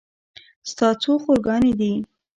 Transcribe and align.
ستا 0.69 0.87
څو 1.01 1.11
خور 1.21 1.37
ګانې 1.45 1.71
دي 1.79 1.93